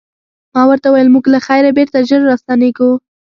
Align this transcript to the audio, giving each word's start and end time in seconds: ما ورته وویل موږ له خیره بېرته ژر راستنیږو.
ما 0.55 0.63
ورته 0.69 0.87
وویل 0.89 1.13
موږ 1.15 1.25
له 1.33 1.39
خیره 1.45 1.71
بېرته 1.77 2.05
ژر 2.09 2.21
راستنیږو. 2.29 2.91